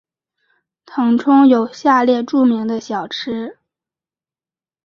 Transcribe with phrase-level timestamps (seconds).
[0.87, 3.59] 腾冲有下列著名的小吃。